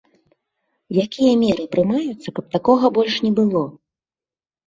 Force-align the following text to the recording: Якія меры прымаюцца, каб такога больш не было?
Якія 1.05 1.33
меры 1.41 1.65
прымаюцца, 1.75 2.33
каб 2.39 2.45
такога 2.55 2.85
больш 2.97 3.15
не 3.29 3.31
было? 3.43 3.63